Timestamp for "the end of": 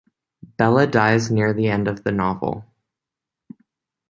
1.53-2.03